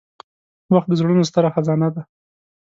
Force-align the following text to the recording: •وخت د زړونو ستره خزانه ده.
•وخت 0.73 0.87
د 0.89 0.93
زړونو 0.99 1.23
ستره 1.29 1.49
خزانه 1.55 1.89
ده. 1.95 2.01